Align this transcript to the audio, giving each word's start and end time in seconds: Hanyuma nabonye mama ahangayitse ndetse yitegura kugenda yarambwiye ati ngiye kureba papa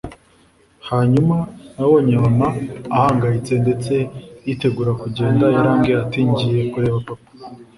Hanyuma 0.89 1.35
nabonye 1.75 2.15
mama 2.25 2.47
ahangayitse 2.95 3.53
ndetse 3.63 3.93
yitegura 4.45 4.91
kugenda 5.01 5.43
yarambwiye 5.55 5.97
ati 6.03 6.19
ngiye 6.29 6.61
kureba 6.71 6.97
papa 7.07 7.27